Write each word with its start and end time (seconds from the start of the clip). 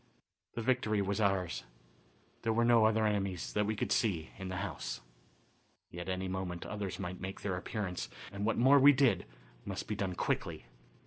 The 0.55 0.63
victory 0.63 0.99
was 0.99 1.21
ours. 1.21 1.63
There 2.41 2.53
were 2.53 2.65
no 2.65 2.85
other 2.85 3.05
enemies, 3.05 3.53
that 3.53 3.67
we 3.67 3.75
could 3.75 3.91
see, 3.91 4.31
in 4.39 4.47
the 4.49 4.55
house. 4.65 5.01
Yet 5.91 6.09
at 6.09 6.13
any 6.13 6.27
moment 6.27 6.65
others 6.65 6.97
might 6.97 7.21
make 7.21 7.41
their 7.41 7.55
appearance, 7.55 8.09
and 8.31 8.43
what 8.43 8.57
more 8.57 8.79
we 8.79 8.93
did 8.93 9.27
must 9.63 9.87
be 9.87 9.93
done 9.93 10.15
quickly. 10.15 10.65